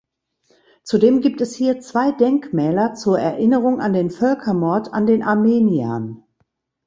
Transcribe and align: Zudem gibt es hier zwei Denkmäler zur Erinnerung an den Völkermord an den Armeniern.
Zudem 0.83 1.21
gibt 1.21 1.41
es 1.41 1.53
hier 1.53 1.79
zwei 1.79 2.11
Denkmäler 2.11 2.95
zur 2.95 3.19
Erinnerung 3.19 3.79
an 3.79 3.93
den 3.93 4.09
Völkermord 4.09 4.91
an 4.93 5.05
den 5.05 5.21
Armeniern. 5.21 6.23